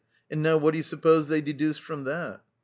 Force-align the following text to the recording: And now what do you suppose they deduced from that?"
And 0.31 0.41
now 0.41 0.57
what 0.57 0.71
do 0.71 0.77
you 0.77 0.83
suppose 0.83 1.27
they 1.27 1.41
deduced 1.41 1.81
from 1.83 2.05
that?" 2.05 2.41